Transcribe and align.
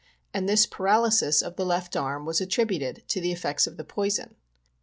And 0.33 0.49
this 0.49 0.65
paralysis 0.65 1.43
of 1.43 1.57
the 1.57 1.63
left 1.63 1.95
arm 1.95 2.25
was 2.25 2.41
attributed 2.41 3.03
to 3.07 3.21
the 3.21 3.31
effects 3.31 3.67
of 3.67 3.77
the 3.77 3.83
poison. 3.83 4.33